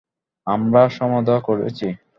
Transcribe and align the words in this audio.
আমরা 0.47 0.81
সমাধা 0.89 1.35
করেছি। 1.47 1.87